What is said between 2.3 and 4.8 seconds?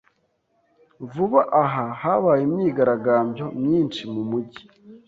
imyigaragambyo myinshi mumujyi.